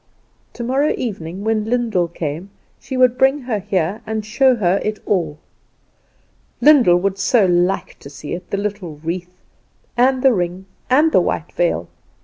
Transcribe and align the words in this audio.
Tomorrow 0.53 0.95
evening 0.97 1.43
when 1.43 1.65
Lyndall 1.65 2.07
came 2.07 2.49
she 2.79 2.97
would 2.97 3.19
bring 3.19 3.41
her 3.41 3.59
here, 3.59 4.01
and 4.07 4.25
show 4.25 4.53
it 4.53 4.57
her 4.97 5.01
all. 5.05 5.37
Lyndall 6.59 6.97
would 6.97 7.19
so 7.19 7.45
like 7.45 7.99
to 7.99 8.09
see 8.09 8.33
it 8.33 8.49
the 8.49 8.57
little 8.57 8.95
wreath, 9.03 9.43
and 9.95 10.23
the 10.23 10.33
ring, 10.33 10.65
and 10.89 11.11
the 11.11 11.21
white 11.21 11.51
veil! 11.51 11.87